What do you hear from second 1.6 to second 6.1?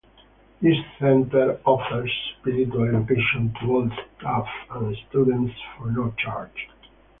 offers spiritual education to all staff and students for